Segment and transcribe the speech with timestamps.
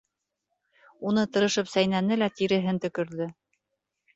[1.09, 3.29] Уны тырышып сәйнәне ла тиреһен төкөрҙө: